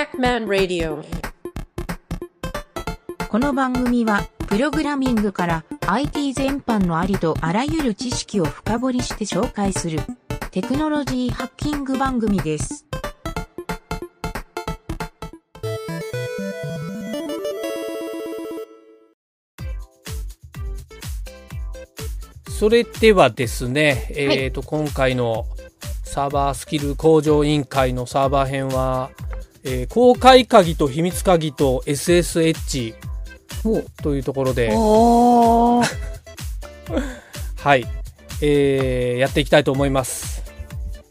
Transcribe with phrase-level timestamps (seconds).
[0.00, 1.04] Pac-Man Radio
[3.28, 10.00] この番組は、プログラミングから IT 全般のありとあらゆる知識を深掘りして紹介する
[10.52, 12.86] テクノロジーハッキング番組です。
[22.58, 25.44] それではですね、えっ、と、今回の
[26.04, 29.10] サーバースキル向上委員会のサーバー編は、
[29.64, 32.94] えー公開鍵と秘密鍵と SSH
[34.02, 34.70] というところで。
[37.56, 37.86] はい、
[38.40, 40.42] えーやっていきたいと思います。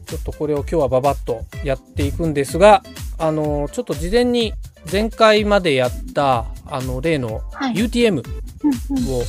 [0.06, 2.82] ちょっとこれを今日はババッとやっていくんですが、
[3.18, 4.52] あのちょっと事前に
[4.90, 9.22] 前回までやった、あの、例のはい UTM を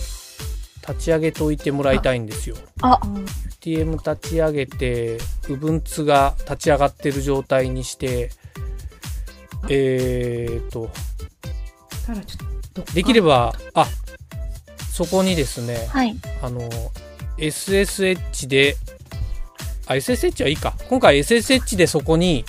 [0.87, 2.55] 立ち上げておいてもらいたいんですよ。
[2.81, 2.99] あ、
[3.61, 8.31] TM 立ち上げて Ubuntu が立ち上がってる状態にして
[9.69, 10.89] えー、っと
[12.93, 13.87] できればあ
[14.91, 16.15] そこにですねはい。
[16.41, 16.69] あの
[17.37, 18.75] SSH で
[19.87, 22.45] あ SSH はいいか今回 SSH でそこに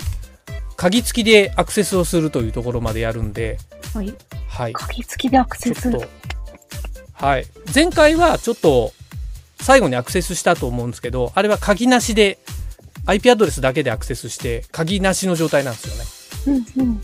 [0.75, 3.57] 鍵付きでアクセスをするというところまでやるんで
[3.93, 4.13] はい。
[4.47, 5.91] はい鍵付きでアクセス。
[7.13, 8.91] はい前回はちょっと
[9.61, 12.37] 最後にアクセスしたと思うんですけどあれは鍵なしで
[13.05, 16.22] IP アドレスだけでアクセスして鍵なしの状態なんですよね。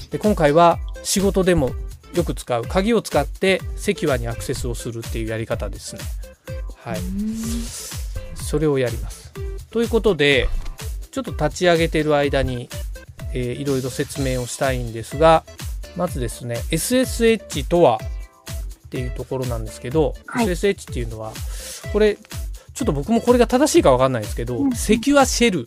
[0.09, 1.72] で今回は仕事でも
[2.14, 6.02] よく使う鍵を使ってセキュアにアクセスをするっていうやり方ですね。
[6.84, 7.00] はい。
[8.36, 9.31] それをやります。
[9.72, 10.50] ということで
[11.12, 12.70] ちょっと立ち上げてる間に、
[13.34, 15.44] えーいろいろ説明をしたいんですが
[15.96, 18.00] まずですね SSH とは
[18.88, 20.48] っていうところなんですけど、はい。
[20.48, 21.31] SSH っていうのは
[21.94, 22.18] これ
[22.74, 25.66] ちょっと僕もこれが正しいかわかんないですけど、うんセキュアシェル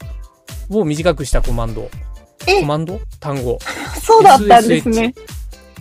[0.71, 1.83] を短くしたコマンド。
[1.83, 2.12] え
[2.47, 3.01] コマンド？
[3.21, 3.59] 単語。
[4.03, 5.15] そうだったんですね。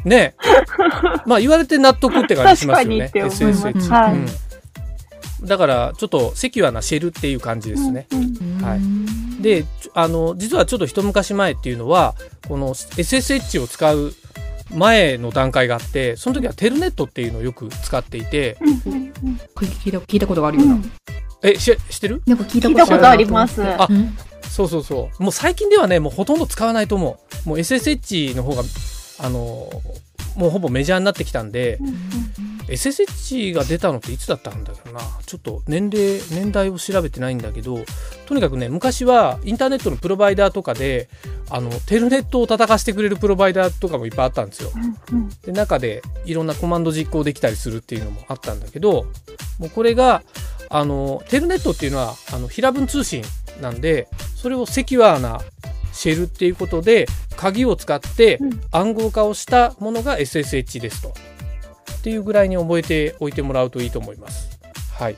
[0.06, 0.36] ね。
[1.26, 3.00] まあ言われて納得って感じしますよね。
[3.08, 3.68] 確かにって思います。
[3.68, 4.14] SSH、はい。
[4.14, 9.42] うん、だからちょっとセキュアなシェルっていう感じですね、うんうんはい。
[9.42, 12.16] であの実はちょっと一昔前っていうのは
[12.48, 14.14] この SSH を使う
[14.74, 18.58] 前の段階があってその時はテルネットっていうのをよく使っていて。
[18.62, 19.40] うんうんうん。
[19.56, 20.78] 聞いた聞いたことがあるような。
[21.44, 22.22] えし知ってる？
[22.26, 23.64] なんか聞いた聞いたことあります。
[23.64, 24.16] あうん
[24.52, 25.24] そうそうそう。
[25.24, 27.50] もう最近ではねもうほとんど使わないと思う。
[27.50, 28.64] もう SSH の方が
[29.20, 29.70] あの
[30.36, 31.96] もうほぼメジャーになってきたんで、うんうん
[32.68, 35.02] SSH が出たのっていつだったんだけどな。
[35.26, 37.80] ちょっと年齢年代を調べてないんだけど
[38.28, 41.10] とにかくね昔はインターネットのプロバイダーとかで
[41.50, 44.72] あのテルネットを叩かしてくれるプロバイダーとかもいっぱいあったんですよ。
[44.74, 45.30] うんうん。
[45.42, 49.06] で中でいろんなコマンド実行できたりするっていうのもあったんだけど
[49.60, 50.24] もうこれが
[50.70, 53.24] あのテルネットっていうのはあの平文通信
[53.60, 55.42] なんでそれをセキュアな
[55.94, 61.14] シェルっていうことで鍵を使ってうん暗号化をしたものが SSH ですと。
[62.02, 64.60] っていうぐらいに覚えておいてもらうといいと思います。
[64.98, 65.16] はい。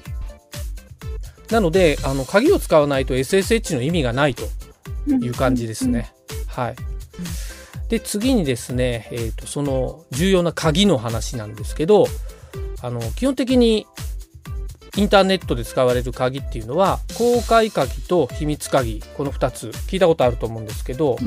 [1.49, 4.43] なので、あの、鍵を使わないと SSH の意味がないと
[5.09, 6.11] いう感じですね。
[6.47, 6.75] はい。
[7.87, 12.05] で、次にですね、えっ、と、その重要な鍵の話なんですけど、
[12.81, 13.87] あの、基本的に
[14.95, 21.17] インターネットで使われる鍵っていうのは、公開鍵と秘密鍵、この2つ聞いたことあると思うんですけど、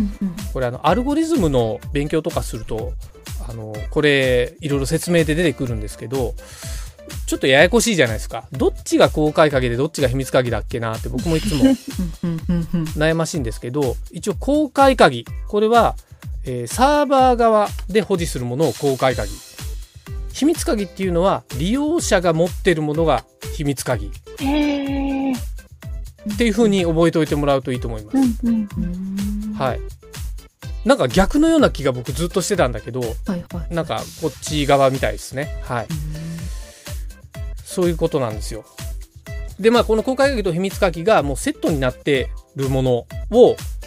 [0.53, 2.93] これあのアルゴリズムの勉強とかすると
[3.49, 6.35] あのこれいろいろ説明で出てくるんですけど
[7.27, 8.45] ちょっとややこしいじゃないですか。
[8.53, 11.65] どっちが公開鍵でどっちが秘密鍵だっけなって僕もいつも
[12.97, 15.25] 悩ましいんですけど一応公開鍵。
[15.49, 15.97] これは、
[16.45, 19.31] えーサーバー側で保持するものを公開鍵
[20.37, 23.25] 秘密鍵っていうのは利用者が持ってるものが
[23.57, 25.37] 秘密鍵へー
[26.35, 29.81] っていう風に覚えておいてもらうといいと思います、うんうんはい
[30.85, 33.75] なんか逆のような気が僕ずっとしてたんだけどはいはい。
[33.75, 35.61] なんかこっち側みたいですね。
[35.65, 35.89] はい。
[37.65, 38.65] そういうことなんですよ。
[39.59, 43.07] で、まあこの公開鍵と秘密鍵がもうセットになってるものを、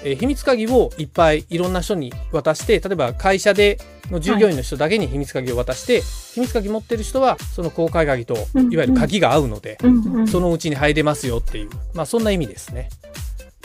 [0.04, 3.80] えー秘密鍵をいっぱいいろんな人に渡して、例えば会社で
[4.12, 6.02] の従業員の人だけに秘密鍵を渡して、
[6.34, 12.90] 秘密鍵持ってる人はその公開鍵とうんいわゆる鍵が合うので、うんうんそのうちに入れますよっていう、まあそんな意味ですね。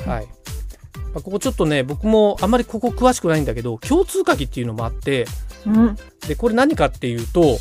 [0.06, 0.26] はい。
[0.26, 5.26] まあここちょっとね、僕もあんまりここ詳しくないんだけど、共通鍵っていうのもあって、
[5.66, 5.96] うん
[6.26, 7.58] で、これ何かっていうと、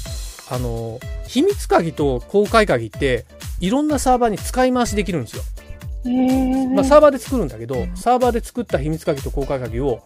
[0.50, 3.26] あの、秘密鍵と公開鍵って、
[3.60, 5.44] いろんなサーバーに使い回しできるんですよ。
[6.76, 10.02] まあ、サーバーで作るんだけど、サーバーで作った秘密鍵と公開鍵を、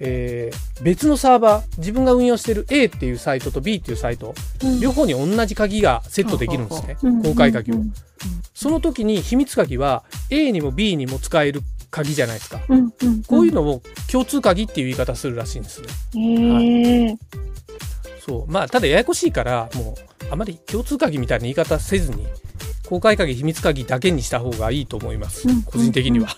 [0.00, 6.96] えー別のサーバー、自分が運用してる A っていうサイトと B っていうサイト、うん両方に同じ鍵がセットできるんですね。
[7.02, 7.92] うん公開鍵をうん。
[8.54, 12.60] その時に秘密鍵は A にも B にも使える鍵じゃないですか。
[13.26, 15.88] こういうのを共通鍵っていう言い方するらしいんですね。
[16.14, 17.16] へえ。
[18.26, 18.50] そう。
[18.50, 22.26] まあ、ただややこしいから、もう、あまり共通鍵みたいな言い方せずに、
[22.88, 25.46] 公開鍵、秘密鍵だけにした方がいいと思います。
[25.64, 26.28] 個人的には。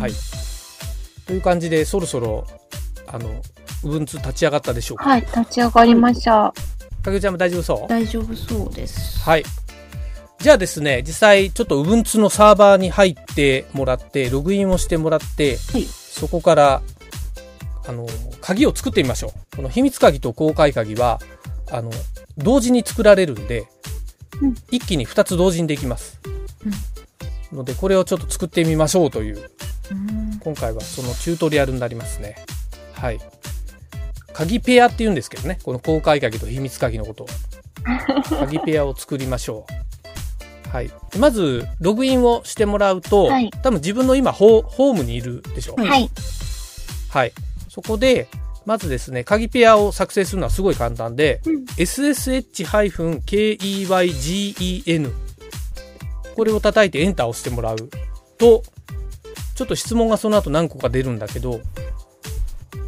[0.00, 0.12] はい。
[1.30, 2.44] という感じで、そろそろ、
[3.06, 3.30] あの、
[3.84, 5.04] Ubuntu 立ち上がったでしょうか？
[5.04, 6.52] はい、立ち上がりました。
[7.02, 7.88] かけちゃんも大丈夫そう？
[7.88, 9.20] 大丈夫そうです。
[9.20, 9.44] はい。
[10.40, 16.82] じゃあですね、実際ちょっと Ubuntu のサーバーに入ってもらって、ログインをしてもらって、はいそこから、
[17.86, 18.08] あの、
[18.40, 19.56] 鍵を作ってみましょう。
[19.56, 21.20] この秘密鍵と公開鍵は、
[21.70, 21.92] あの、
[22.38, 23.68] 同時に作られるんで、
[24.42, 26.18] うん一気に2つ同時にできます。
[27.52, 29.69] ので、これをちょっと作ってみましょうという、うん
[30.42, 32.36] 今回はそのチュートリアルになりますね。
[32.94, 33.18] はい。
[34.32, 37.26] 鍵ペアって言うんですけどね、この公開鍵と秘密鍵のことを。
[38.38, 39.72] 鍵ペアを作りましょう。
[40.68, 40.90] はい。
[41.18, 45.74] まず、ログインをしてもらうと、はい多分自分の今ホー、ホームにいるでしょ。
[45.74, 46.08] はいはい。
[47.08, 47.32] はい。
[47.68, 48.28] そこで、
[48.66, 53.20] まずですね、鍵ペアを作成するのはすごい簡単で、うん ssh-keygen
[56.36, 57.76] これを叩いてエンターを押してもらう
[58.38, 58.62] と、
[59.60, 61.60] ちょっと質問がその後何個か出るんだけど、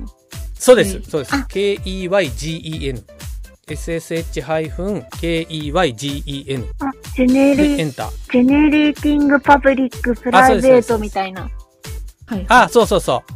[0.54, 1.34] そうです、はいそうです。
[1.34, 3.02] あ KEYGEN。
[3.66, 6.64] SSH-KEYGEN。
[6.78, 8.10] あ、ジェネで、レエンター。
[8.32, 11.50] Generating public private みたいな。
[12.26, 12.46] はい。
[12.48, 13.32] あ、そうそうそう。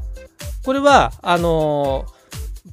[0.65, 2.17] これは、あのー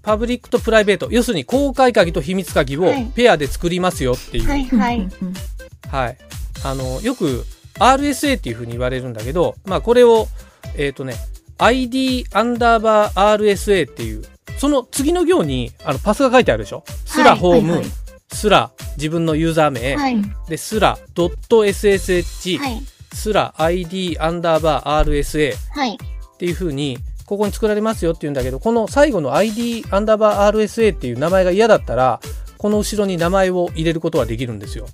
[0.01, 4.49] パブリックとプライベート、要するに公開鍵と秘密鍵をはいペアで作りますよっていう。
[4.49, 4.65] はい。
[4.65, 5.07] はい
[5.89, 6.11] はい。
[6.11, 6.23] うん
[6.65, 7.45] あのよく
[7.79, 10.27] RSA っていう風に言われるんだけど、まあこれを、
[10.75, 11.15] えっ、とね、
[11.57, 14.23] ID アンダーバー RSA っていう、
[14.57, 16.83] その次の行にあのパスが書いてあるでしょ？
[17.05, 17.89] スラホーム、はいはい
[18.33, 20.17] スラ自分のユーザー名、はい。
[20.49, 22.81] で、スラ .ssh、はい。
[23.13, 25.97] スラ ID アンダーバー RSA はい。
[25.97, 32.19] っていう風に、ここに作られますよって言うんだけど、この最後の ID アンダーバー RSA っていう名前が嫌だったら、
[32.57, 34.87] この後ろに名前を入れることはできるんですよ。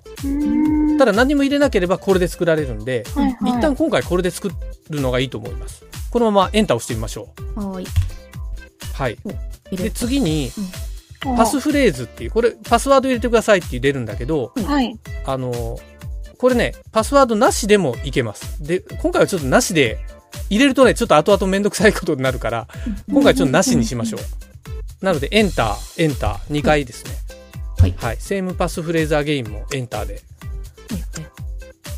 [0.97, 4.49] ただ何も入れなければこれで作られるんで、はいはい一旦今回これで作
[4.89, 5.85] るのがいいと思います。
[6.11, 7.73] このままエンターを押してみましょう。
[7.73, 7.85] はい。
[8.93, 9.17] はい。
[9.23, 9.37] で、
[9.71, 10.51] 入れ次に、
[11.21, 14.97] パスフレーズっていう、これ、パスワード入れてくださいって出るんだけど、はい。
[15.25, 15.77] あの、
[16.39, 18.63] これね、パスワードなしでもいけます。
[18.63, 19.99] で、今回はちょっとなしで、
[20.49, 22.67] 入れるとね、ちょっと後々めんどくさいことになるから、
[23.11, 25.05] 今回ちょっとなしにしましょう。
[25.05, 27.11] なので、エンター、エンター、2回ですね。
[27.77, 28.17] はいはい。
[28.19, 30.13] セームパスフレーズアゲインもエンターで。
[30.13, 30.23] はい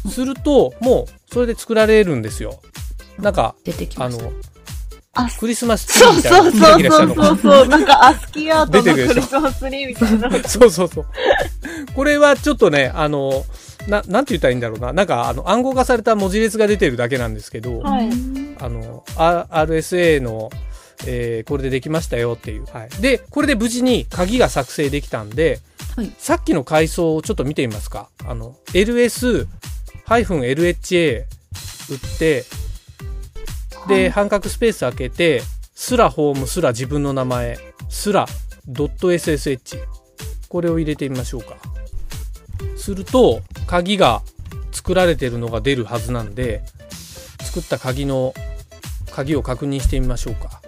[0.10, 2.60] すると、もう、それで作られるんですよ。
[3.20, 4.10] なんか、出てきあ。
[4.10, 4.18] の、
[5.14, 7.16] あ、クリスマスツリーみたいなそうそう。
[7.16, 7.68] そうそう。
[7.68, 10.30] なんかアスキーアートのクリスマスツリーみたいな。
[10.48, 11.06] そうそうそう。
[11.94, 13.46] これはちょっとね、あの、
[13.88, 14.94] な、なんて言ったらいいんだろうな。
[14.94, 18.10] なんか、あの、暗号化された文字列が出てるだけなんですけど、はい
[18.60, 20.50] あの、RSA の、
[21.08, 22.66] えーこれでできましたよっていう。
[22.66, 22.90] はい。
[23.02, 25.60] で、これで無事に鍵が作成できたんで、
[25.96, 28.10] はいさっきの階層をちょっと見てみますか。
[28.26, 29.48] あの、ls-lha
[31.90, 32.46] 打って、
[33.88, 35.42] で、半角スペース開けて、
[35.74, 37.58] スラホームスラ自分の名前、
[37.90, 38.28] スラ
[38.68, 39.80] .ssh。
[40.48, 41.56] これを入れてみましょうか。
[42.78, 44.22] すると、鍵が
[44.72, 46.62] 作られてるのが出るはずなんで、
[47.42, 48.34] 作った鍵の、
[49.12, 50.62] 鍵を確認してみましょうか。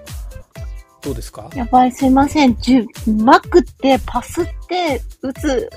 [1.01, 1.49] どうですか？
[1.55, 2.55] やばい、すいません。
[2.61, 5.69] じゅ、マックって、パスって、打つ、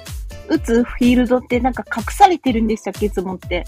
[0.49, 3.65] 打つフィールドってなんか隠されてるんでしたっけいつもって。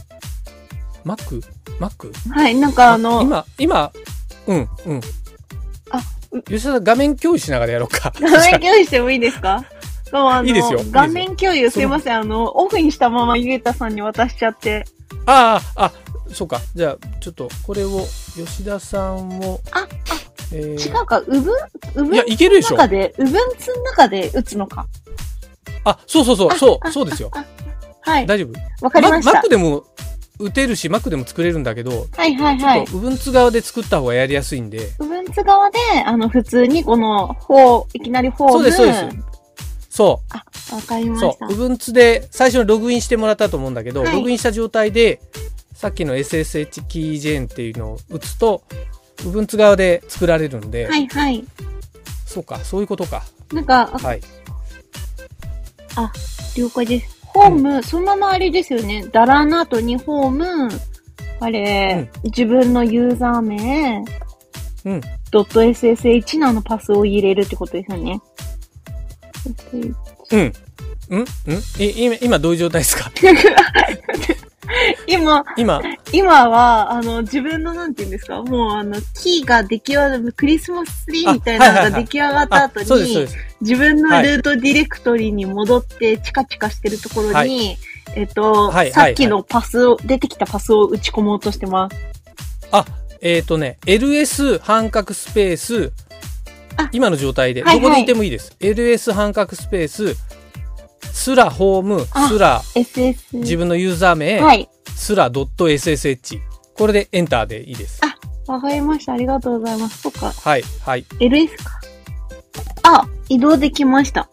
[1.05, 1.43] ?Mac?
[1.81, 2.13] Mac?
[2.31, 3.93] はい、なんかあの、今、今、
[4.47, 5.01] うん、うん。
[5.91, 6.01] あ
[6.31, 8.13] う吉田さん画面共有しながらやろうか。
[8.21, 9.65] 画面共有してもいいですか？
[10.45, 12.19] いいですよ画面共有すいません。
[12.19, 14.85] あの、オフにしたままゆげたさんに渡しちゃって。
[15.27, 15.93] ああ、あ、
[16.33, 16.61] そうか。
[16.75, 18.01] じゃあ、ちょっと、これを、
[18.35, 19.87] 吉田さんを、あ、
[20.53, 21.45] えー違うか、うぶん、
[21.95, 24.87] うぶんいけるでしょ中で、うぶんつの中で打つのか。
[25.85, 27.31] あ、そうそうそう、あそう、あそうですよ。
[27.35, 27.45] あ
[28.01, 28.27] はい。
[28.27, 29.41] 大丈夫わかりました。
[29.41, 29.85] Mac でも
[30.39, 32.85] 打てるし、Mac でも作れるんだけど、はいはいはい。
[32.87, 38.53] Ubuntu 側で作った方がやりやすいんで、うぶんつ側で、あの、普通にこの、フォー、いきなりフォーム。
[38.53, 39.28] そうです、そうです。
[39.99, 40.45] そあ、
[40.77, 41.49] わかりまう、した。
[41.49, 45.21] そう、Ubuntu で最初にログインしてもらったと思うんだけど、はいログインした状態で、
[45.75, 48.63] さっきの SSH キージェーンっていうのを打つと、
[49.25, 51.45] Ubuntu 側で作られるんで、はいはい。
[52.27, 53.25] そうか、そういうことか。
[53.53, 54.21] なんか、あはい。
[56.55, 57.19] 了解です。
[57.27, 59.05] ホーム、そのままあれですよね。
[59.11, 60.69] ダラーの後にホーム、
[61.41, 64.05] あれ、自分のユーザー名、
[64.85, 65.01] うん。
[65.33, 68.21] ドット .ssh のあのパスを入れるってことですよね。
[70.31, 70.53] うん。
[71.11, 71.21] うん？
[71.21, 71.25] ん？
[71.83, 73.11] い今、今どういう状態ですか？
[75.07, 75.81] 今、今、
[76.13, 78.43] 今は、あの、自分のなんて言うんですか？
[78.43, 83.27] もうあの、キーが出来上がる、クリスマスツリーみたいなのが出来上がったあ後、に。
[83.63, 87.79] 自分のルートディレクトリに戻って、チカチカしてるところに、はい。
[88.15, 91.97] えっと、はいさっきのパスを、出てきたパスを打ち込もうとしてます。
[92.71, 92.85] あ、
[93.23, 96.08] えっ、とね、ls 半角スペースあ、
[96.93, 98.57] 今の状態で、どこでいてもいいです。
[98.61, 100.17] ls 半角スペース、
[101.13, 103.39] スラホーム、あスラ SS。
[103.39, 104.69] 自分のユーザー名、はい。
[104.95, 106.41] スラ .ssh。
[106.75, 108.01] これでエンターでいいです。
[108.47, 109.13] わかりました。
[109.13, 110.03] ありがとうございます。
[110.03, 110.33] そっか。
[110.33, 111.05] はい、はい。
[111.21, 111.81] LS か。
[112.83, 114.31] あ、移動できました。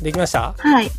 [0.00, 0.54] できました？
[0.58, 0.90] はい。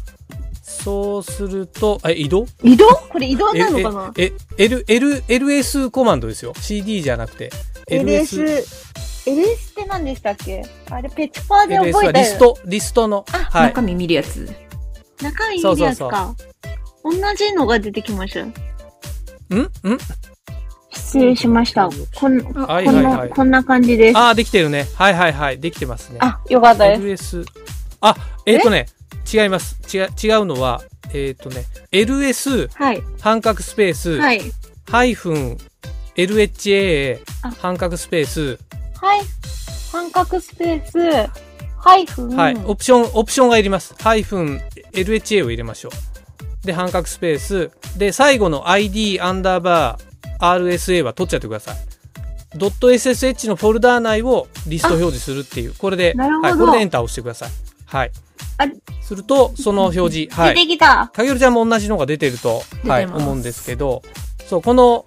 [0.64, 2.48] そうすると、え、移動？
[2.64, 2.88] 移動？
[2.88, 4.14] これ移動なのかな？
[4.18, 6.54] え、え、L、L、LS コマンドですよ。
[6.60, 7.52] CD じゃなくて。
[7.88, 8.64] ?LS、
[9.26, 10.64] LS って何でしたっけ？
[10.90, 13.26] あれ、ペチパーで LS 覚えたはリスト、リストの。
[13.30, 13.82] はい中。
[13.82, 14.54] 身見るやつ。
[15.22, 16.36] 中身見るやつか。
[17.04, 18.44] 同じのが出てきました。
[18.46, 18.50] ん？
[18.50, 19.70] ん？
[20.92, 21.90] 失礼しました。
[22.16, 24.18] こん、こんはいはいはな、いこんな感じです。
[24.18, 24.88] ああ、できてるね。
[24.96, 25.60] はいはいはい。
[25.60, 26.20] できてますね。
[26.22, 27.40] あ、よかったです。
[27.40, 27.46] LS。
[28.02, 28.16] あ、
[28.46, 28.88] えっ、とね、
[29.32, 29.78] 違います。
[29.96, 30.82] 違う、違うのは、
[31.14, 33.04] えっ、とね、LS はい。
[33.22, 34.42] 半角スペース、はい。
[34.90, 35.58] ハイフン
[36.16, 38.60] LHA あ半角スペース、
[39.04, 39.22] はい。
[39.92, 41.30] 半角スペース、
[41.78, 42.36] ハイフン。
[42.38, 43.96] はい、オプション、オプションがいります。
[44.02, 44.62] ハイフン
[44.94, 46.66] LHA を入れましょう。
[46.66, 47.72] で、半角スペース。
[47.98, 51.76] で、最後の ID アンダーバー RSA は取っちゃってください。
[52.56, 55.74] ドット .ssh のフォルダー内をリスト表示するっていう。
[55.78, 57.50] これで、はい、これでエンターを押してください。
[57.86, 58.12] はい
[58.58, 58.66] あ。
[59.02, 60.68] すると、その表示、は出い。
[60.68, 61.12] てきた。
[61.14, 64.02] かげるちゃんも同じのが出てると、はい、思うんですけど、
[64.48, 65.06] そう、この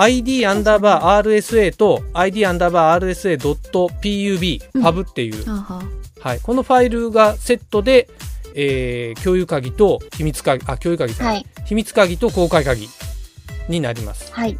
[0.00, 5.82] ID アンダーバー RSA と ID アンダーバー RSA.pub、うん pub っていう、はあは
[6.20, 8.08] はい、このファイルがセットで、
[8.54, 11.46] えー、共有鍵と秘密鍵、あ、共有鍵じゃない、はい。
[11.64, 12.88] 秘密鍵と公開鍵
[13.68, 14.32] になります。
[14.32, 14.58] はい。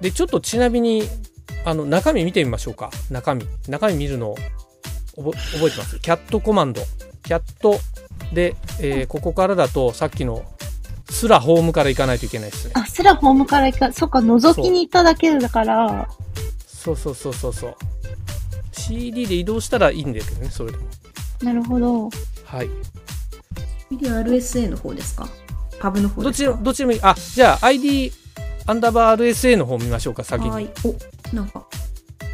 [0.00, 1.02] で、ちょっとちなみに、
[1.64, 2.90] あの、中身見てみましょうか。
[3.10, 3.46] 中身。
[3.68, 4.34] 中身見るの
[5.16, 6.00] 覚えてます？
[6.00, 6.82] キャットコマンド。
[7.22, 7.78] キャット
[8.32, 10.42] で、えーここからだとさっきの
[11.10, 12.72] スラホームから行かないといけないですね。
[12.74, 16.08] あ、すらホームから行か、そっか、覗きに行っただけだから、
[16.66, 17.76] そうそうそうそうそう。
[18.72, 20.84] CD で移動したらいいんだけどね、それでも。
[21.42, 22.10] なるほど。
[22.44, 22.68] はい。
[23.92, 23.96] あ。
[23.96, 25.28] で、RSA の方ですか？
[25.78, 26.62] パブの方どっちですか？
[26.62, 27.00] どっちでもいい。
[27.02, 28.12] あ、じゃあ ID
[28.66, 30.50] アンダーバー RSA の方見ましょうか、先に。
[30.50, 30.68] はい。
[30.84, 31.64] お、なんか、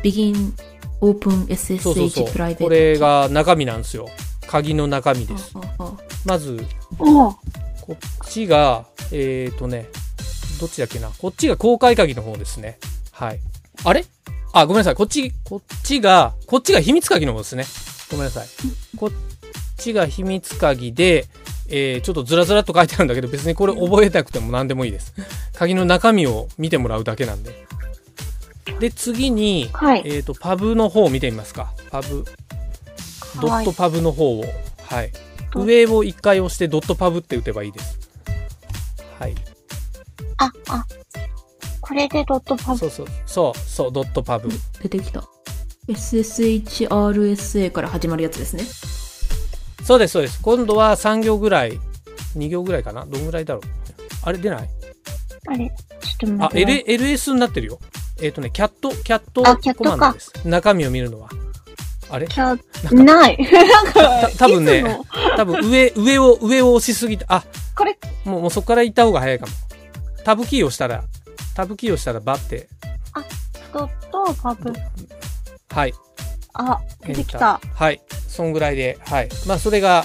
[0.02, 0.52] Begin
[1.00, 2.54] Open そうそうそう SSH プライ。
[2.54, 2.64] ベート。
[2.64, 4.08] これが中身なんですよ。
[4.46, 5.56] 鍵の中身です。
[5.56, 6.64] はあはあまず、
[7.90, 9.88] こっちが、えーとね、
[10.60, 11.08] どっちだっけな？
[11.08, 12.78] こっちが公開鍵の方ですね。
[13.10, 13.40] はい。
[13.84, 14.04] あれ？
[14.52, 14.94] あ、ごめんなさい。
[14.94, 17.64] こっち、こっちが、こっちが秘密鍵の方ですね。
[18.08, 18.46] ごめんなさい。
[18.96, 19.10] こっ
[19.76, 21.26] ちが秘密鍵で、
[21.68, 25.12] えー、ちょっとずらずらっと書いてあるんだけど、別にこれ覚えなくても何でもいいです。
[25.54, 27.66] 鍵の中身を見てもらうだけなんで。
[28.78, 30.02] で、次に、はい。
[30.04, 31.72] えーと、パブの方を見てみますか。
[31.90, 32.24] パブ、
[33.40, 34.44] ドットパブの方を。
[34.84, 35.10] はい。
[35.52, 37.98] ド上を一回押してドットパブって打てばいいです。
[39.18, 39.34] はい。
[40.38, 40.86] あ、あ、
[41.80, 42.78] これでドットパブ。
[42.78, 44.48] そうそう、そう、そう、ドットパブ。
[44.82, 45.24] 出てきた。
[45.88, 48.64] SSHRSA から始まるやつですね。
[49.84, 50.40] そうです、そうです。
[50.40, 51.80] 今度は3行ぐらい、
[52.36, 53.04] 2行ぐらいかな？
[53.06, 53.62] どんぐらいだろう？
[54.22, 54.68] あれ出ない？
[55.48, 55.68] あれ
[56.20, 57.80] ちょっとあ、待って L、LS になってるよ。
[58.22, 59.42] えっ、とね、キャット、キャット
[59.74, 60.32] コマンドです。
[60.44, 61.28] 中身を見るのは。
[62.10, 62.26] あれ？
[62.92, 63.38] ない。
[63.52, 64.84] なんか、た多分ね
[65.36, 67.44] 多分上、上を、上を押しすぎて、あ、
[67.76, 69.52] これ、もう、もうそこから行った方が早いかも。
[70.24, 71.04] タブキーを押したら、
[71.54, 72.68] タブキーを押したらバッて、
[73.72, 74.72] ドットパブ。
[75.70, 75.94] はい。
[76.54, 77.60] あ、出てきた。
[77.62, 78.00] ーはい。
[78.28, 79.28] そんぐらいで、はい。
[79.46, 80.02] まあ、それが、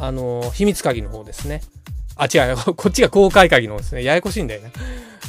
[0.00, 1.62] あのー秘密鍵の方ですね。
[2.16, 2.56] あ、違うよ。
[2.74, 4.02] こっちが公開鍵の方ですね。
[4.02, 4.72] ややこしいんだよね。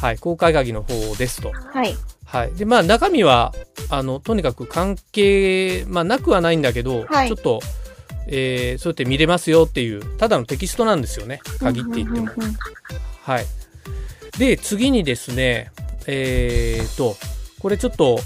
[0.01, 0.17] はい。
[0.17, 1.51] 公開鍵の方ですと。
[1.51, 1.95] はい。
[2.35, 2.53] はい。
[2.53, 3.53] で、まあ、中身は、
[3.89, 7.61] あの、とにかく関係、まあ、なくはないんだけど、はいちょっと、
[8.27, 11.39] えー、そうやって見れますよっていう、ただのテキストなんですよね。
[11.59, 12.27] 鍵って言っても。
[13.21, 13.45] はい。
[14.37, 15.71] で、次にですね、
[16.07, 17.15] えーと、
[17.61, 18.19] これちょっと、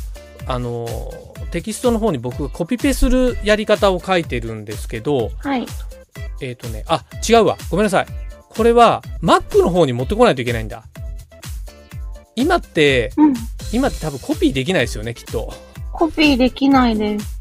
[0.48, 5.66] あのーテキストの方に僕がコピペするやり方を書いてるんですけど、はい。
[6.42, 7.58] えーとね、あ、違うわ。
[7.72, 8.08] ごめんなさい。
[8.50, 10.84] これは Mac の方に持ってこないといけないんだ。
[12.36, 13.34] 今って、うん。
[13.72, 15.54] 今って多分コピーできないですよね、きっと。
[15.92, 17.40] コピーできないです。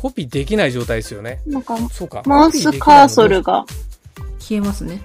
[0.00, 1.40] コピーできない状態ですよね。
[1.46, 2.22] なんか、そうか。
[2.26, 3.64] マウスカーソルが。
[4.38, 5.02] 消えますね。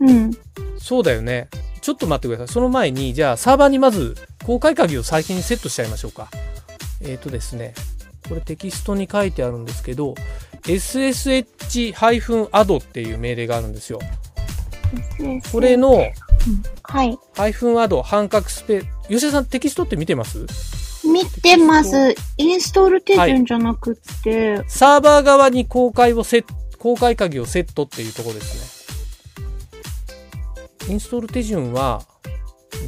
[0.00, 0.30] うん。
[0.78, 1.48] そうだよね。
[1.80, 2.54] ちょっと待ってください。
[2.54, 6.28] その前に、じゃあサーバーにまず公開鍵を先にセットしちゃいましょうか。
[7.00, 7.74] えっ、とですね、
[8.28, 10.14] これテキストに書いてあるんですけど、
[10.62, 14.00] ssh-add っていう命令があるんですよ。
[15.52, 16.06] これの、
[16.82, 17.18] はい。
[17.34, 20.46] ハイフンアド半角スペース、吉田さんテキストって見てます？
[21.06, 22.14] 見てます。
[22.36, 26.44] インストール手順じゃなくって、サーバー側に公開をセ
[26.78, 28.82] 公開鍵をセットっていうところです
[30.88, 30.92] ね。
[30.92, 32.02] インストール手順は、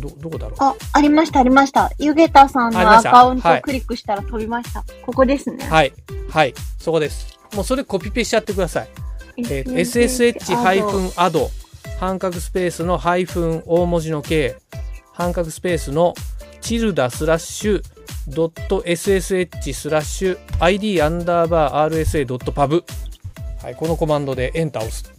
[0.00, 0.56] ど、どこだろう？
[0.58, 1.90] あ、ありました、ありました。
[1.98, 4.84] ゆげたさんのアカウントはいをクリックしたら飛びました。
[5.02, 5.64] ここですね。
[5.64, 5.92] はい。
[6.28, 6.54] はい。
[6.78, 7.38] そこです。
[7.54, 8.88] もうそれコピペしちゃってください。
[9.38, 11.48] えー、ssh-add
[12.00, 14.56] 半角スペースのハイフン大文字の K
[15.18, 16.14] 半角スペースの
[16.60, 17.82] チルダスラッシュ
[18.28, 22.84] ドット ssh スラッシュ id アンダーバー rsa ドット pub
[23.60, 25.12] はい、このコマンドでエンターを押す。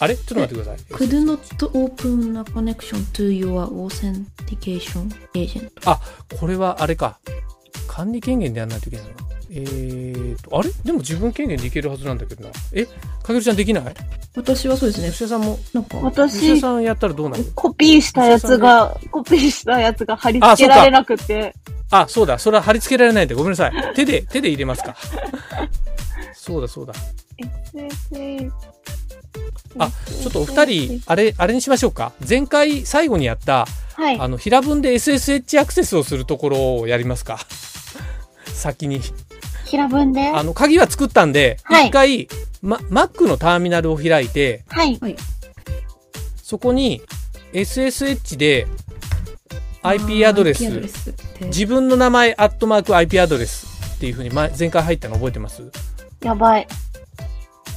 [0.00, 0.16] あれ？
[0.16, 0.76] ちょっと待ってください。
[0.90, 1.38] could not
[1.70, 5.70] open a connection to your authentication agent.
[5.86, 5.98] あ、
[6.38, 7.18] これはあれか。
[7.88, 9.12] 管理権限でやらないといけないの
[9.54, 10.70] えーと、あれ？
[10.82, 12.50] でも自分権限でいけるはずなんだけどな。
[12.72, 12.86] え？
[12.86, 12.92] か
[13.28, 13.84] けるちゃんできない？
[14.34, 15.10] 私はそうですね。
[15.10, 17.44] 吉田さんも、なんか、吉私田、さんやったらどうなる？
[17.54, 21.54] コピーしたやつが、コピーしたやつが貼り付けられなくて、
[21.90, 22.38] あ、そうだ。
[22.38, 23.72] それは貼り付けられないんでごめんなさい。
[23.94, 24.96] 手で、手で入れますか。
[26.32, 26.94] そうだそうだ。
[27.74, 28.50] SSH
[29.78, 32.12] あ、ちょっとお二人、あれ、あれにしましょうか。
[32.26, 34.18] 前回最後にやった、はい。
[34.18, 37.38] あの、平文で SSH アクセスをするところをやりますか。
[38.54, 39.02] 先に。
[39.72, 40.28] 平文で？
[40.28, 42.28] あの、鍵は作ったんで、一、はい回、
[42.60, 44.98] ま、Mac のターミナルを開いて、はい。
[46.42, 47.00] そこに
[47.54, 48.66] SSH で
[49.82, 51.14] IP アドレス、IP アドレス
[51.46, 55.62] 自分の名前、アットマーク IP アドレスっていうふうに前前回入ったの覚えてます？
[56.22, 56.68] やばい。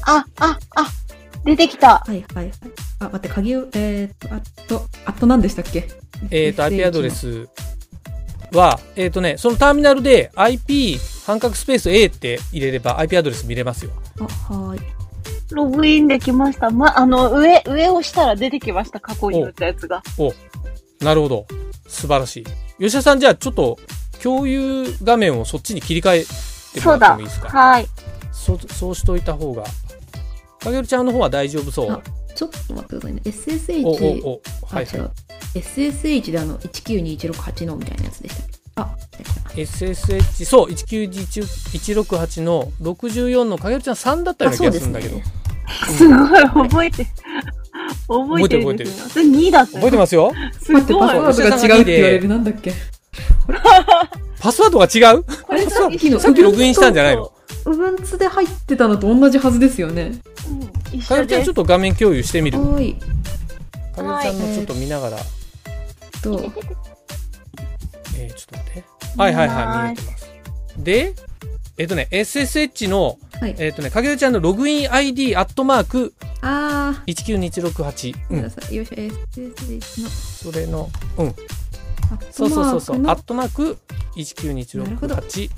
[0.06, 0.88] あ、あ、あ、
[1.46, 2.04] 出てきた。
[2.06, 2.52] はいはいはい。
[3.00, 5.88] あ、待って、鍵を、えー、っと、あと、あと何でしたっけ？
[6.30, 7.48] えっ、と、IP アドレス
[8.52, 13.92] は、えっ、とね、そのターミナルで IP 半角スペース A って入れれば IP アドレス見れますよ。
[14.20, 14.82] あ、はーい。
[15.52, 16.70] ログインできました。
[16.70, 19.00] ま、あの、上、上を押したら出てきました。
[19.00, 20.02] 過去に打ったやつが。
[21.02, 21.46] なるほど。
[21.88, 22.46] 素晴らしい。
[22.80, 23.78] 吉田さん、じゃあちょっと
[24.22, 26.20] 共有画面をそっちに切り替え
[26.74, 27.40] てそうだもらってもいいです。
[27.42, 27.50] か？
[27.50, 27.88] はい。
[28.32, 29.64] そそうしといた方が。
[30.60, 32.02] かげるちゃんの方は大丈夫そうあ。
[32.36, 33.22] ちょっと待ってくださいね。
[33.26, 33.86] お SSH、
[34.24, 34.42] おお。
[34.72, 34.98] あ、はいは
[35.54, 35.60] い。
[35.60, 38.55] SSH であの、192168のみたいなやつでしたっけ？
[38.76, 38.96] あ、
[39.56, 45.22] SSH、そう、19168の64のかげるちゃん3だったような気がするんだけど。
[45.68, 47.08] あすごい、覚えて、
[48.08, 49.10] 覚えてるんですよ。
[49.10, 49.76] それ2だったよ。
[49.78, 50.82] 覚えてますよすごい。
[50.82, 52.28] パスワードが違うって言われる。
[52.28, 52.74] なんだっけ？
[54.40, 55.26] パスワードが違う？
[55.48, 57.32] あれさっきの、さっきログインしたんじゃないの？
[57.66, 60.22] ウブンツで入ってたのと同じはずですよね。
[60.50, 61.56] うん一かげ緒でするちゃんちょっ。
[61.56, 62.60] と画面共有してみる。
[62.60, 62.86] かはーい。
[62.86, 63.00] げる
[63.96, 65.18] ちゃんのちょっと見ながら。
[65.18, 65.24] と、
[66.44, 66.52] えー、
[68.36, 68.84] ちょっと待って。
[69.18, 70.36] はいはいはい、見えてます。
[70.78, 71.14] で、
[71.78, 73.56] えっ、とね、SSH の、はい。
[73.58, 78.14] えっ、とね、かげるちゃんのログイン ID アットマークあ192168。
[78.14, 78.76] ー、うん。
[78.76, 81.28] よいしょ、SSH の、それの、うん。
[81.28, 81.34] あ
[82.32, 82.98] そうそうそうそう。
[83.08, 83.78] アットマーク
[84.78, 85.50] なるほど192168。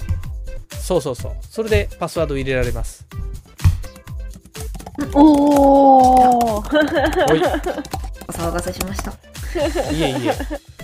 [0.80, 1.32] そうそうそう。
[1.42, 3.06] それでパスワード入れられます。
[5.14, 6.56] おー。
[6.56, 6.64] お お
[8.32, 9.12] 騒がせしました。
[9.92, 10.36] いえいえ。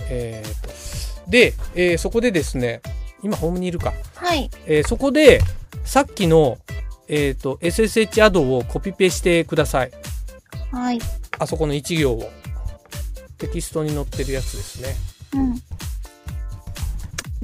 [0.08, 1.13] えーと。
[1.28, 2.80] で、えーそこでですね、
[3.22, 3.92] 今ホームにいるか。
[4.14, 4.50] はい。
[4.66, 5.40] えーそこで、
[5.84, 6.58] さっきの、
[7.08, 9.90] えっ、と、SSH アドをコピペしてください。
[10.72, 10.98] はい。
[11.38, 12.30] あそこの1行を。
[13.38, 14.94] テキストに載ってるやつですね。
[15.34, 15.38] う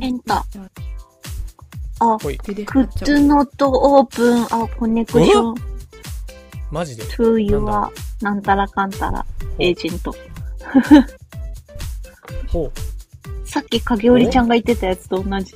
[0.00, 0.04] ん。
[0.04, 0.68] エンター。
[2.00, 2.38] あ、ほい。
[2.38, 2.86] でで could
[3.26, 5.54] not open a connection
[6.70, 7.90] マジで？to なんだ
[8.20, 9.26] ？your なんたらかんたら
[9.58, 10.14] エージェント。
[12.48, 12.72] ほ
[13.50, 15.54] さっき影織ちゃんが言ってたやつと同じ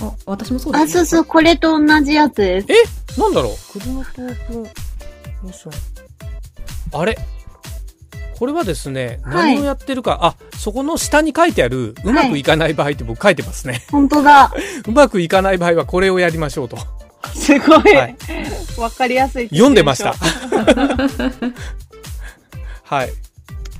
[0.00, 2.66] あ、私もそうです、あ、そうそう、これと同じやつです。
[3.18, 3.20] う。
[3.20, 3.54] なんだろう？
[3.72, 4.68] クルノトープンミ
[5.50, 5.72] ッション。
[7.00, 7.18] あれ？
[8.38, 13.82] これはですね、はい何をやってるか、あ、そこの下に書いてある、うまくいかない場合って僕書いてますね。
[13.90, 14.52] 本当だ。
[14.86, 16.78] うまくいかない場合はこれをやりましょうと。
[17.34, 17.96] すごい。
[17.96, 18.16] はい
[18.78, 19.48] わかりやすい。
[19.48, 20.14] 読んでました。
[22.84, 23.12] はい。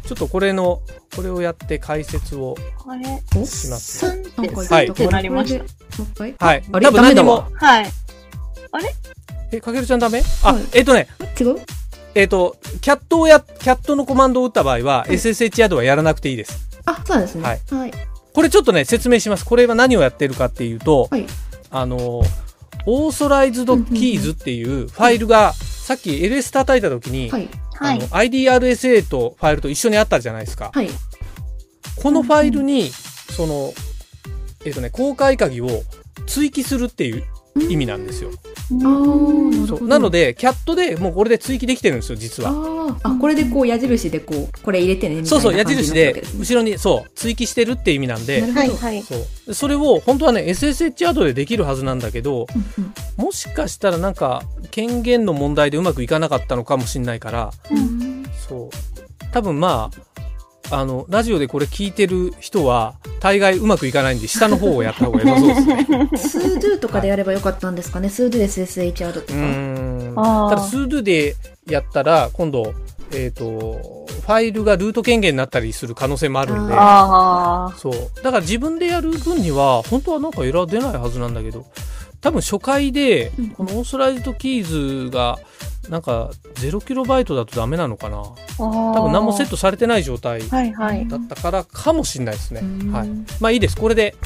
[0.07, 0.81] ちょっとこれの、
[1.15, 4.07] これをやって解説をこれ、します。
[4.37, 5.65] なんかスはいンってなりました。
[5.65, 6.35] これでもう一回？
[6.39, 6.65] はい。
[6.73, 6.87] あれ？
[6.87, 7.49] 多分何にも。
[7.55, 7.93] はい。
[9.53, 10.23] え、かけるちゃんダメ？
[10.43, 11.09] あ、はいえっ、とね、
[11.41, 11.57] 違う？
[12.15, 16.69] えっ、と、キャットをや、キャットのコマンドを打った場合は、い SSH アドはやらなくていいです。
[16.85, 17.43] あ、そうなんですね。
[17.43, 17.61] はい。
[17.71, 17.93] はい。
[18.33, 19.45] これちょっとね、説明します。
[19.45, 21.27] これは何をやってるかっていうと、はい。
[21.71, 22.23] あの、
[22.87, 27.49] オーソライズドキーズっていうファイルが、さっき LS 叩いた時に、はい。
[27.79, 30.71] はい IDRSA とファイルと一緒にあったじゃないですか。
[30.75, 30.89] はい。
[31.97, 33.73] このファイルに、その、
[34.65, 35.69] えっ、とね、公開鍵を
[36.27, 37.25] 追記するっていう
[37.69, 38.31] 意味なんですよ。
[38.69, 42.53] そうなので、キャットでもうこれで追記できてるんですよ、実は。
[43.03, 48.77] あこれでこう矢印でこう、これ入れてね、そうそう、矢印で後ろに、そう、追記してるって意味なんでなる、ほど。
[48.79, 49.03] はいはい。
[49.03, 49.27] そう。
[49.47, 52.47] でそれを本当はね、SSH アドでできるはずなんだけど、
[53.17, 59.33] もしかしたらなんか、権限の問題でうまくいかなかったのかもしれないから、うんそう。
[59.33, 60.06] 多分まあ、
[60.71, 65.87] あの、ラジオでこれ聞いてる人は、大概うまくいかないんで、下の方をやった方が良さそうですね。
[66.17, 68.09] スードゥとかでやればよかったんですかね。
[68.09, 70.51] スードゥ SSH アドとうか。
[70.51, 71.37] ただ、スードゥで
[71.69, 72.75] やったら、今度、
[73.13, 77.93] えっ、と、ファイルがルート権限になったりする可能性もあるんで、あそう。
[78.23, 81.65] だから自分でやる分には、本当はなんかエラー出ないはずなんだけど、
[82.21, 85.39] 多分初回でうん、このオーソライズドキーズが、
[85.91, 88.23] なんか 0KB だとダメなのかなあ。
[88.59, 91.07] 多多分何もセットされてない状態はいはい。
[91.09, 92.61] だったからかもしれないですね。
[92.63, 93.09] うんはい。
[93.41, 93.77] まあいいです。
[93.77, 94.17] これで、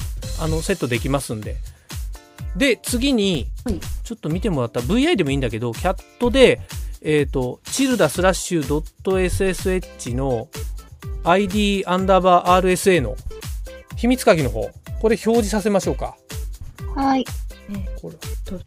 [0.41, 1.57] あの、セットできますんで。
[2.57, 6.61] で、次に、はいちょっと見てもらった VI でもいいんだけど、キャットで、
[7.01, 10.49] えっ、と、チルダスラッシュドット SSH の
[11.23, 13.15] ID アンダーバー RSA の
[13.95, 14.63] 秘密鍵の方、
[15.01, 16.17] これ表示させましょうか。
[16.97, 17.25] はい。
[18.03, 18.17] これ
[18.51, 18.61] どう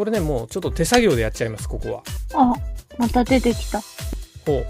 [0.00, 2.02] これね、もうちょっと手作業でやっちゃいます、ここは。
[2.32, 2.54] あ、
[2.96, 3.82] また出てきた。
[4.46, 4.66] ほう。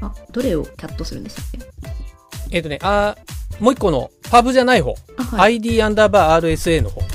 [0.00, 1.44] あ、どれをキャットするんでしたっ
[2.50, 2.56] け？
[2.56, 4.96] えっ、とね、あーもう一個のパブじゃない方。
[5.18, 5.54] あ、はい。
[5.54, 7.00] ID アンダーバー RSA の方。
[7.00, 7.08] フ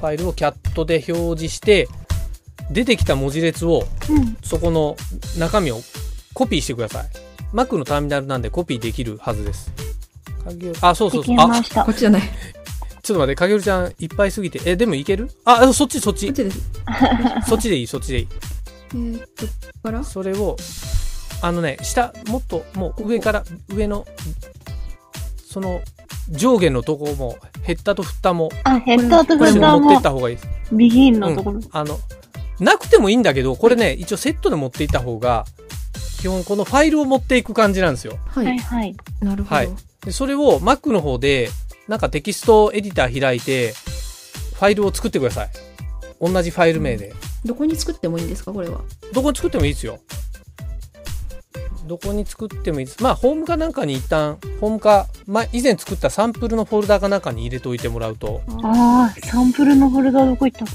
[0.00, 1.88] ァイルをキャットで表示して、
[2.70, 4.36] 出てきた文字列を、うん。
[4.44, 4.98] そこの
[5.38, 5.80] 中身を
[6.34, 7.06] コピーしてください。
[7.54, 9.72] Mac のターミナルなんでコピーできるはずです。
[10.44, 11.36] 影あ、そうそうそう。
[11.38, 11.94] あ、できましたこっ。
[11.94, 12.22] ちじゃない。
[13.14, 14.60] こちょっと待って、影るちゃんいっぱいすぎて。
[14.64, 15.30] え、でもいける？
[15.44, 16.32] あ、あそっちそっちっ。
[16.32, 16.60] ちです。
[17.48, 18.28] そっちでいい、そっちでいい。
[18.92, 20.56] えーっと、ここからそれを、
[21.42, 24.06] あのね、下、もっと、もう上から、上の、
[25.48, 25.80] その、
[26.30, 30.48] 上下のとこも、ヘッダとフッターも、あ、ヘッダーとこれフッターも持っていった方がいいです。
[30.72, 31.60] ビギンのところ。
[31.72, 31.98] あの、
[32.60, 35.44] なくてもいいんだけど、これね、一応セットで持っていった方が、
[36.20, 38.18] 基本このファイルを持っていく感じなんですよ。
[38.26, 38.58] ははいい。
[38.58, 38.96] はい。
[39.20, 39.56] なるほど。
[39.56, 39.68] はい
[40.04, 41.50] でそれを Mac の方で、
[41.88, 45.50] なんかテキストエディター開いて、ファイルを作ってください。
[46.20, 47.14] 同じファイル名で。
[47.44, 48.52] どこに作ってもいいんですか？
[48.52, 48.80] これは。
[49.12, 49.98] どこに作ってもいいですよ。
[51.86, 53.02] どこに作ってもいいです。
[53.02, 60.66] まあ、ホームかなんかに一旦、ホームか、まあ、以前作ったサンプルのフォルダかなんかに入れておいてもらうと、ああ、サンプルのフォルダどこ行った？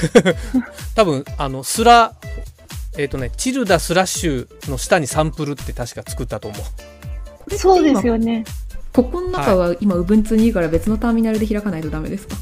[0.96, 2.14] 多分、あの、スラ、
[2.98, 7.54] えっ、とね、チルダスラッシュの下にサンプルって確か作ったと思う。
[7.56, 8.44] そうです今よね。
[8.92, 12.36] ここの中は今 Ubuntu にいいから別のターミナルで開かないとダメですか？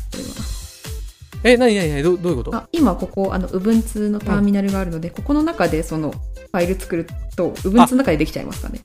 [1.45, 2.57] え、なになになにどどういうこと？
[2.57, 7.07] あ今ここあの Ubuntu のターミナルがあるので、ここの中でそのファイル作る
[7.37, 8.81] と Ubuntu の中でできちゃいますかね。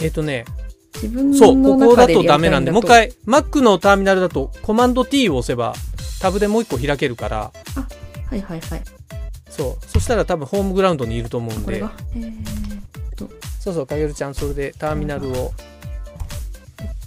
[0.00, 0.44] えっ、とね、
[0.94, 5.74] 自分そう、のここだとダメなんで、もう一回、Mac のターミナルだと、コマンド T を押せば、
[6.20, 7.52] タブでもう一個開けるから、
[8.26, 8.82] はいはいはい。
[9.48, 9.86] そう。
[9.86, 11.64] そしたら多分ホームグラウンドにいると思うんで。
[11.64, 12.32] これが、えー、
[13.60, 15.52] そうそう、かげるちゃん、それでターミナルを、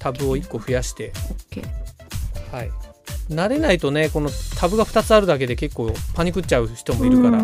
[0.02, 1.14] タブを1個増やして、
[1.52, 1.64] OK
[2.52, 2.72] はい。
[3.30, 7.44] 慣れないとね、このタブが2つあるだけで結構パニクっちゃう人もいるから、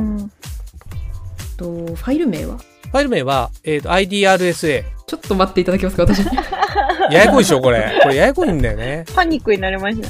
[1.55, 2.57] とファイル名は？
[2.91, 4.83] ァイル名は、えっ、と、IDRSA。
[5.05, 6.19] ちょっと待っていただけますか私
[7.11, 7.97] ややこいでしょ、これ。
[8.03, 9.05] これややこいんだよね。
[9.15, 10.09] パニックになりました。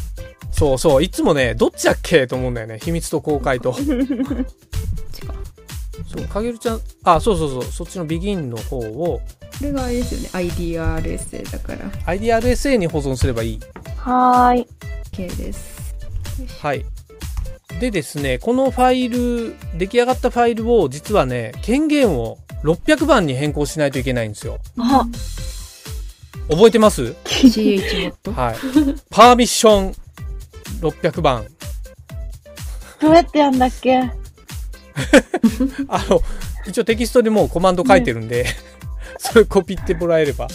[0.52, 2.80] そうそう、いつもね、どっちだっけと思うんだよね。
[2.82, 3.74] 秘密と公開と。
[3.78, 3.82] そ
[6.20, 9.22] う、かげるちゃん、あ、そうそうそう、そっちのビギンの方を、
[9.60, 13.60] これがあれですよね IDRSA だから IDRSA に保存すればいい。
[13.98, 14.68] はーい。
[15.14, 15.78] OK です
[16.62, 16.86] はい。
[17.80, 24.60] でですね、このファイル、出来上がったファイルを、実はね、権限を600番に変更しないといけないんですよ。
[24.80, 25.06] あ、
[26.50, 28.56] 覚えてます？CH モッドはい。
[29.10, 29.94] パーミッション
[30.82, 31.46] 600番。
[33.00, 33.98] どうやってやんだっけ？
[35.88, 36.22] あの、
[36.68, 38.46] 一応テキストでもうコマンド書いてるんで、
[39.20, 40.46] それコピってもらえれば。
[40.46, 40.48] あ、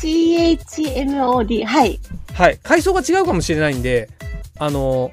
[0.00, 1.64] CHMOD。
[1.64, 2.00] はい。
[2.32, 2.58] はい。
[2.62, 4.10] 階層が違うかもしれないんで、
[4.58, 5.12] あの、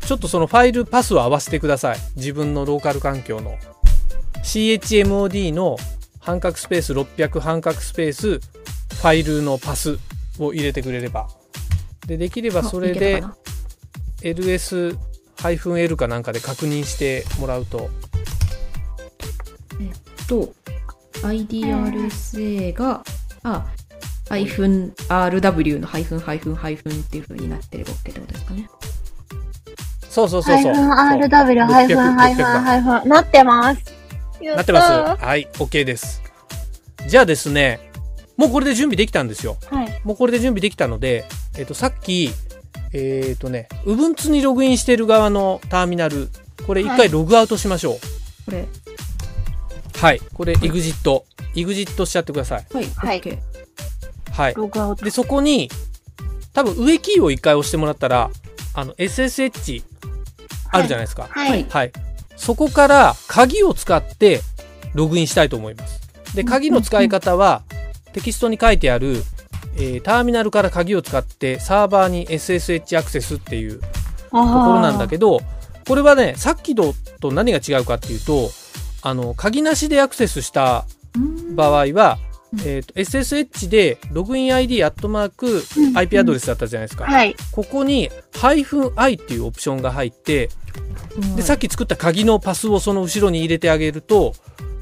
[0.00, 1.98] ちょっとそのファイルパスを合わせてください。
[2.16, 3.56] 自分のローカル環境の。
[4.42, 5.76] CHMOD の
[6.18, 9.98] 半角スペース600半角スペースファイルのパス
[10.38, 11.28] を入れてくれれば。
[12.06, 13.22] で、できればそれで
[14.22, 17.78] ls-l かなんかで確認してもらうと。
[17.78, 17.88] な
[20.28, 20.54] と
[21.22, 23.02] IDRSA が
[23.42, 23.66] あ
[24.28, 28.70] ハイフン RW のハイフンハイフンハイフンっていう風になってれば OK ってことですかね。
[30.08, 30.74] そうそうそうそう。
[30.74, 33.08] ハイフン RW ハイフンハイフンハイフン。
[33.08, 33.82] なってます。
[34.40, 35.24] やなってます。
[35.24, 36.22] はい OK です。
[37.06, 37.90] じゃあですね
[38.36, 39.56] もうこれで準備できたんですよ。
[39.70, 40.00] はい。
[40.04, 41.24] もうこれで準備できたので、
[41.58, 42.30] えっとさっき
[42.92, 46.28] えっ、とね Ubuntu にログインしてる側のターミナル
[46.66, 47.08] これ一回はい。
[47.10, 47.94] ログアウトしましょう。
[48.46, 48.66] これ
[50.02, 51.22] はい、これ EXIT
[51.54, 52.66] EXIT しちゃってください。
[52.72, 53.22] はい、はい。
[54.32, 54.54] はい。
[54.54, 55.04] ログアウト。
[55.04, 55.70] でそこに
[56.52, 58.28] 多分上キーを一回押してもらったら
[58.74, 59.84] あの SSH
[60.72, 61.28] あるじゃないですか。
[61.30, 61.50] はい。
[61.50, 61.66] はい。
[61.70, 61.92] はい、
[62.34, 64.40] そこから鍵を使って
[64.94, 66.00] ログインしたいと思います。
[66.34, 67.62] で鍵の使い方は
[68.12, 69.22] テキストに書いてある、
[69.76, 73.88] えーターミナルから鍵を使ってサーバーに SSH アクセスっていうとと
[74.30, 75.40] ころなんだけど
[75.86, 78.50] これはねさっきのと何が違うかっていうと
[79.02, 80.86] あの鍵なしでアクセスした
[81.16, 82.18] うん場合は、
[82.52, 85.62] うんえーと SSH でログイン ID アットマーク
[85.96, 87.34] IP アドレスだったじゃないですか、はい。
[87.50, 90.50] ここに -i っていうオプションが入って
[91.36, 94.34] でさっき作った鍵のパスをその後ろに入れてあげると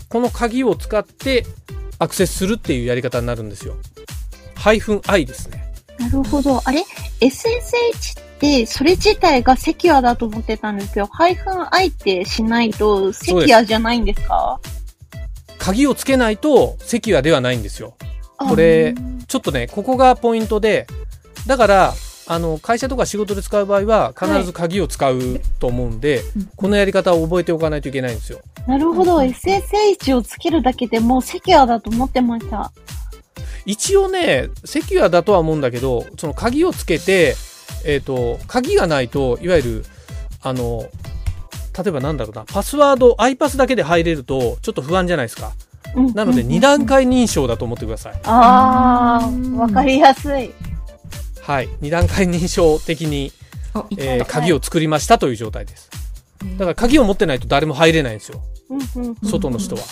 [0.09, 1.47] この鍵を使って
[1.99, 3.77] アクセスするっていうやり方になるんですよ。
[4.57, 5.70] -i ですね。
[6.01, 6.61] なるほど。
[6.65, 6.83] あれ
[7.21, 14.59] ?SSH って、それ自体がセキュアだと思ってたんですけど、ハイフン i ってしないとセキュアじゃないんですか？
[15.59, 17.95] 鍵をつけないとセキュアではないんですよ。
[18.39, 18.95] これ
[19.29, 20.87] ちょっとねここがポイントで
[21.47, 21.93] だから
[22.27, 25.19] あの会社とか仕事で使う場合は必ず鍵を使う
[25.59, 28.41] と思うんで、うんこのやり方を覚えておかないといけないんですよ。
[28.67, 29.17] なるほど。
[29.17, 32.73] うん SSH をつけるだけでもうセキュアだと思ってました。
[33.71, 37.37] 一応ねセキュアだとは思うんだけどその鍵をつけて、
[37.85, 39.85] えー、と鍵がないといわゆる
[40.43, 40.89] あの
[41.77, 45.53] 例えばなんだろうなパスワード iPass だけで入れるとちょっと不安じゃないですか。
[45.95, 46.15] うん。
[46.15, 46.49] なのでうん。
[46.49, 48.21] 2段階認証だと思ってください。
[48.25, 50.53] あうんあ、わかりやすい。
[51.41, 51.69] はい。
[51.81, 53.33] 2段階認証的に、
[53.97, 55.91] えーた鍵を作りましたという状態です。
[56.59, 58.43] だから鍵を持ってないと誰も入れないんですよ
[59.25, 59.83] 外の人は。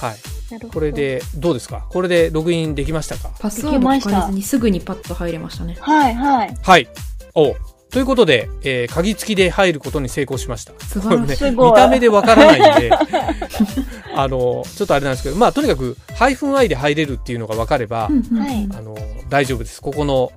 [0.00, 0.60] はい。
[0.72, 0.92] これ。
[0.92, 1.86] でどうですか？
[1.90, 3.30] これでログインできましたか？
[3.38, 5.76] パスワード聞かれずにすぐにパッと入れましたね。
[5.80, 6.56] はいはい。
[6.62, 6.88] はい。
[7.34, 7.54] お
[7.90, 10.72] ということで、えー鍵付きで入ることに成功しました。
[10.84, 11.18] すごい。
[11.20, 11.36] 見
[11.74, 12.90] た目でわからないんで、
[14.16, 18.40] あの、ちょっとあれなんですけど、まあ、とにかく、ハイフン i で入れるっていうのが分かれば、うんうん。
[18.40, 18.68] はい。
[18.72, 18.96] あの、
[19.28, 19.82] 大丈夫です。
[19.82, 20.32] ここの、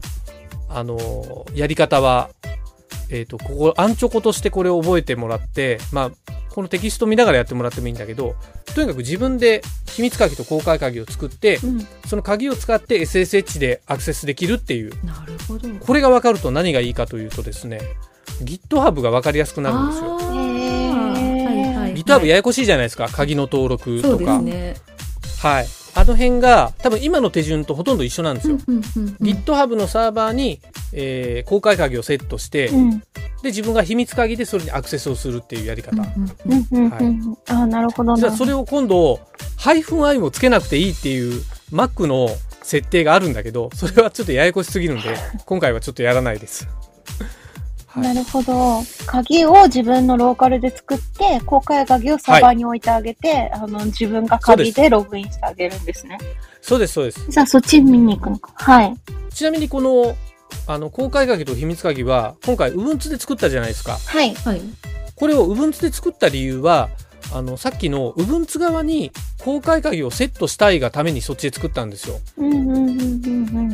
[0.70, 2.30] あの、やり方は、
[3.10, 6.12] えっ、と、ここ、アンチョコとしてこれを覚えてもらって、まあ、
[6.56, 8.36] このテキスト見ながらやってもらってもいいんだけど、
[8.74, 17.82] とにかく自分で秘密鍵と公開鍵を作って、うんその鍵を使って SSH でアクセスできるっていう、なるほどこれが分かると何がいいかというとですね、
[18.42, 20.20] GitHub が分かりやすくなるんですよ。
[21.94, 24.38] GitHub ややこしいじゃないですか、鍵の登録そうでとか。
[24.38, 24.76] すね
[25.46, 25.68] はい。
[25.94, 28.58] あの辺が多分今の手順とほとんど一緒なんですよ。
[29.22, 30.60] GitHub のサーバーに、
[30.92, 33.00] えー公開鍵をセットして、うん
[33.44, 36.02] で、自分が秘密鍵でそれにアクセスをするっていうやり方。
[36.02, 38.18] ああ、なるほどな。
[38.18, 39.20] じゃあそれを今度、
[39.56, 42.28] ハイフン i もつけなくていいっていう Mac の
[42.64, 46.68] 設定があるんだけど、それはちょっとややこしすぎるんで、今回はちょっとやらないです。
[47.96, 48.04] は。
[48.04, 48.82] ないるほど。
[49.06, 56.18] 鍵を自分のローカルで作って、公開鍵をサーバーに置いてあげて、あの、自分が鍵でログインしてあげるんですね。
[56.62, 57.30] そうです、そうです。
[57.30, 58.52] じゃあそっち見に行くのか。
[58.56, 58.96] はい。
[59.30, 60.16] ちなみにこの、
[60.68, 63.98] あの、公開鍵と秘密鍵は、今回 Ubuntu で作ったじゃないですか。
[63.98, 64.34] はい。
[64.34, 64.62] はい
[65.16, 66.90] これを Ubuntu で作った理由は、
[67.36, 72.20] あの、さっきの Ubuntu 側に公開鍵をセットしたいがためにそっちで作ったんですよ。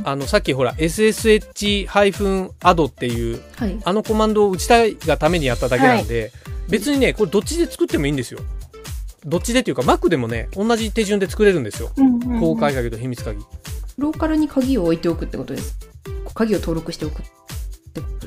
[0.04, 6.32] あの、さっきほら、SSH-add っていう、はいあのコマンドを打ちたいがためにやっただけなんで、
[6.70, 8.40] 別にね、これどっちで作ってもいいんですよ。
[9.26, 11.92] どっちでっていうか、Mac でもね、同じ手順で作れるんですよ。
[12.40, 13.40] 公開鍵と秘密鍵。
[14.00, 15.78] ローカルに鍵を置いておくってことです
[16.34, 17.22] 鍵を登録しておく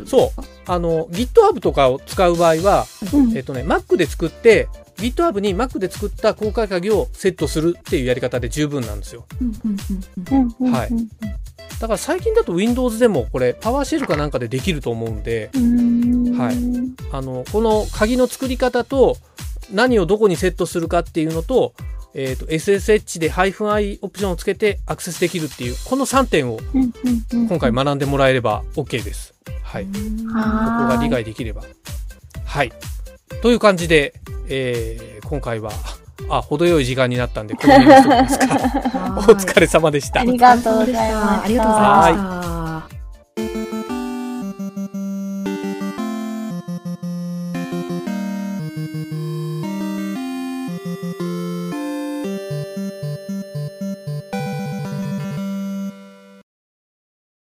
[0.06, 9.26] そうあの、GitHub とかを使う場合は、うんえっとね、Mac で作って、GitHub に Mac で作った公開鍵をセットするっていうやり方で十分なんですよ。
[10.72, 10.90] はい
[11.80, 16.56] だから最近だと Windows でもこれ、パワーシェルかなんかでできると思うんで、はい
[17.12, 19.16] あの、この鍵の作り方と、
[19.72, 21.74] 何をどこにセットするかっていうのと、
[22.14, 26.60] えっ、と、SSH で -i オプションをつけてアクセスできるっていう、この3点を
[27.32, 29.34] 今回学んでもらえれば OK です。
[29.62, 29.84] はい。
[29.84, 29.90] こ
[30.36, 31.62] あこが理解できれば。
[32.44, 32.72] はい。
[33.42, 34.14] という感じで、
[34.48, 35.70] えー、今回は、
[36.28, 37.72] あ、程よい時間になったんで、こで
[38.28, 38.46] すか。
[39.28, 40.20] お疲れ様でした。
[40.20, 41.44] ありがとうございます。
[41.44, 43.83] ありがとうございました。